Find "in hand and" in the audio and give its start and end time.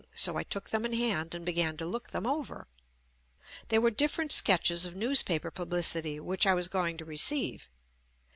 0.83-1.45